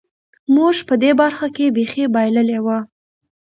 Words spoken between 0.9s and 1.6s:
دې برخه